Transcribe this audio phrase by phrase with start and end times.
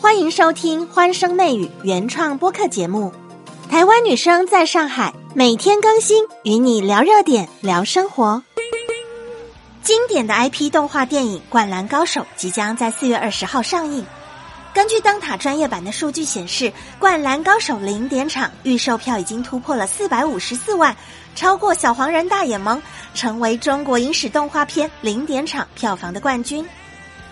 [0.00, 3.12] 欢迎收听《欢声内语》原创播客节目。
[3.68, 8.42] 台湾女生在上海，每天更新，与你聊热点，聊生活。
[9.82, 14.02] 经典的 IP 动画电影《灌篮高手》即将在四月二十号上映。
[14.72, 20.96] 根据灯塔专业版的数据显示，《灌篮高手》零点场预售票已经突破了四百五十四万，
[21.34, 22.78] 超过《小黄人大眼萌》，
[23.12, 26.66] 成为中国影史动画片零点场票房的冠军。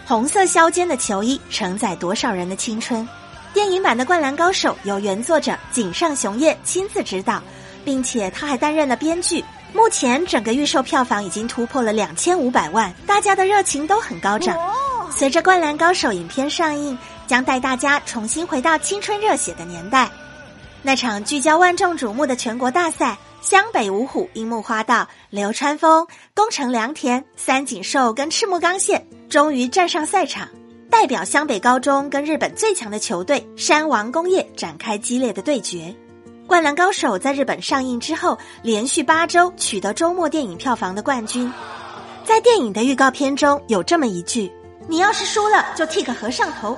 [0.09, 3.07] 红色削肩的球衣承载多少人的青春？
[3.52, 7.43] 电影版的《灌篮高手》由原作者井上雄彦亲自指导，
[7.84, 9.44] 并且他还担任了编剧。
[9.75, 14.57] 目前整个预售票房已经突破了两千五百万，大家的热情都很高涨。
[15.11, 20.09] 随着《灌篮高手》影片上映，将带大家重新回到青春热血的年代。
[20.81, 30.48] 那场聚焦万众瞩目的全国大赛，湘北五虎、樱木花道、流川枫、宫城良田、三井寿跟赤木刚宪终于站上赛场，
[30.90, 35.94] 代表湘北高中跟日本最强的球队山王工业展开激烈的对决。
[36.47, 41.50] 《灌篮高手》在日本上映之后，连续八周取得周末电影票房的冠军。
[42.25, 44.52] 在电影的预告片中有这么一句。
[44.86, 46.77] 你要是输了，就剃个和尚头。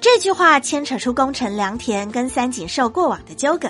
[0.00, 3.68] 这句话牵扯出宫城良田跟三井寿过往的纠葛。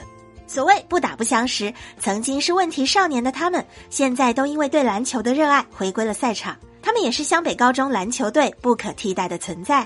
[0.53, 6.55] 所谓不打不相识，曾经是问题少年的他们，现在都因为对篮球的热爱回归了赛场。
[6.83, 9.83] 他们也是湘北高中篮球队不可替代的存在。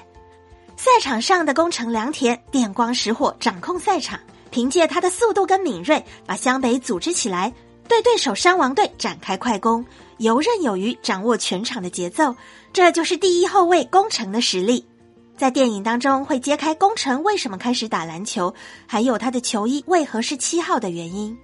[0.77, 4.19] 赛场上的宫城良田电光石火掌控赛场，
[4.51, 7.53] 凭借他的速度跟敏锐，把湘北组织起来，
[7.87, 9.87] 对对手山王队展开快攻。
[10.19, 12.35] 游刃有余，掌握全场的节奏，
[12.73, 14.85] 这就是第一后卫宫城的实力。
[15.37, 18.55] 在电影当中会揭开宫城为什么开始打篮球，
[18.87, 21.37] 还有他的球衣为何是七号的原因。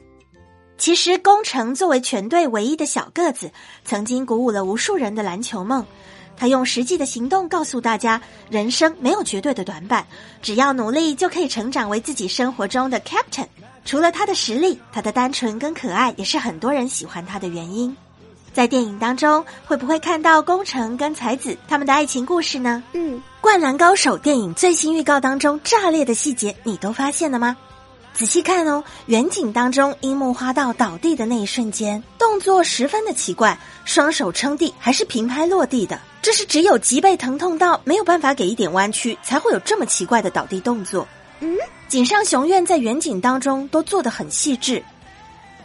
[0.79, 3.53] 其实，宫城作为全队唯一的小个子，
[3.85, 5.85] 曾经鼓舞了无数人的篮球梦。
[6.37, 10.05] 他用实际的行动告诉大家，人生没有绝对的短板，
[10.41, 13.47] 只要努力就可以成长为自己生活中的 captain。
[13.85, 17.95] 除了他的实力，他的单纯跟可爱也是很多人喜欢他的原因。
[18.53, 22.83] 在电影当中，会不会看到宫城跟才子他们的爱情故事呢？
[22.93, 27.57] 嗯，《灌篮高手》电影最新预告当中炸裂的细节，你都发现了吗？
[28.13, 41.09] 仔细看哦，远景当中樱木花道倒地的那一瞬间，动作十分的奇怪，双手撑地还是平拍落地的，这是只有脊背疼痛到没有办法给一点弯曲，才会有这么奇怪的倒地动作。
[41.41, 41.57] 嗯，
[41.89, 44.85] 井上雄彦在远景当中都做得很细致，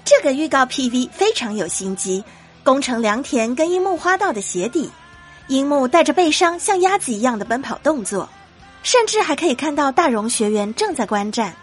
[0.06, 2.24] 这个预告 PV 非常有心机。
[2.68, 4.92] 宫城良田跟樱木花道的鞋底，
[5.48, 8.28] 樱木带着背伤像鸭子一样的奔跑动作，
[8.84, 11.54] 甚至还可以看到大荣学员正在观战。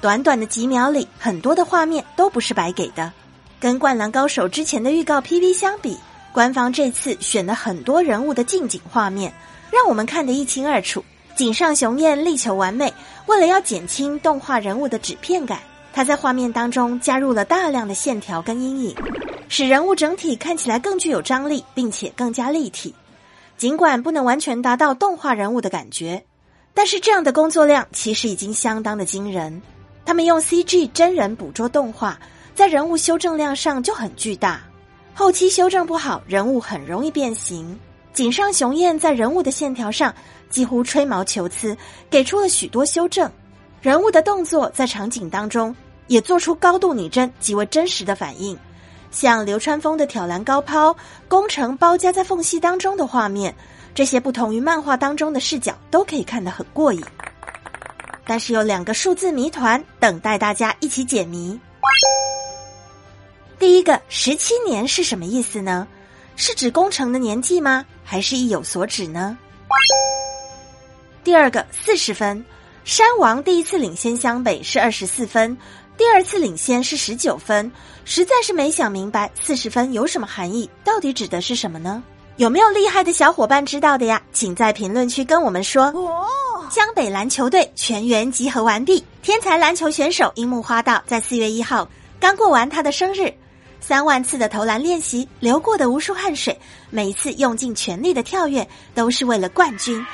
[0.00, 3.12] 短短的几秒里，很多的画面都不是白给的。
[3.58, 5.98] 跟《灌篮高手》之前的预告 PV 相比，
[6.32, 9.34] 官方这次选了很多人物的近景画面，
[9.72, 11.04] 让我们看得一清二楚。
[11.34, 12.94] 井上雄彦力求完美，
[13.26, 15.58] 为了要减轻动画人物的纸片感，
[15.92, 18.94] 他在画面当中加入了大量的线条跟阴影。
[19.54, 22.94] 使人物整体看起来更具有张力，并且更加立体。
[23.58, 26.24] 尽管不能完全达到动画人物的感觉，
[26.72, 29.60] 但是这样的工作量其实已经相当的惊人。
[30.06, 32.18] 他们用 CG 真人捕捉动画，
[32.54, 34.58] 在人物修正量上就很巨大。
[35.12, 37.78] 后期修正不好，人物很容易变形。
[38.14, 40.14] 井上雄彦在人物的线条上
[40.48, 41.76] 几乎吹毛求疵，
[42.08, 43.30] 给出了许多修正。
[43.82, 45.76] 人物的动作在场景当中
[46.06, 48.58] 也做出高度拟真、极为真实的反应。
[49.12, 50.96] 像流川枫的挑篮高抛、
[51.28, 53.54] 工程包夹在缝隙当中的画面，
[53.94, 57.04] 这些不同于漫画当中的视角，都可以看得很过瘾。
[58.24, 61.58] 但是有两个数字谜团等待大家一起解谜。
[63.58, 65.86] 第一个，十七年是什么意思呢？
[66.34, 67.84] 是指工程的年纪吗？
[68.02, 69.36] 还是意有所指呢？
[71.22, 72.44] 第二个，四十分，
[72.84, 75.56] 山王第一次领先湘北是二十四分。
[75.96, 77.70] 第二次领先是十九分，
[78.04, 82.02] 实在是没想明白四十分有什么含义，到底指的是什么呢？
[82.36, 84.20] 有没有厉害的小伙伴知道的呀？
[84.32, 85.84] 请在评论区跟我们说。
[85.88, 86.26] 哦，
[86.70, 91.86] 江北篮球队全员集合完毕，天才篮球选手樱木花道在四月一号
[92.18, 93.32] 刚过完他的生日，
[93.80, 96.58] 三万次的投篮练习，流过的无数汗水，
[96.88, 100.04] 每一次用尽全力的跳跃，都是为了冠军。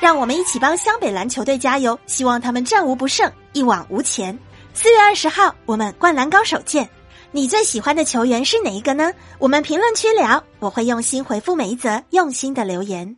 [0.00, 4.36] 让我们一起帮湘北篮球队加油，希望他们战无不胜，一往无前。
[4.74, 6.88] 四月二十号，我们灌篮高手见。
[7.30, 9.12] 你最喜欢的球员是哪一个呢？
[9.38, 13.16] 我们评论区聊，我会用心回复每一则用心的留言。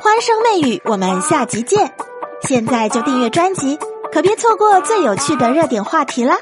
[0.00, 1.92] 欢声媚语，我们下集见。
[2.42, 3.78] 现在就订阅专辑，
[4.12, 6.38] 可别错过最有趣的热点话题啦。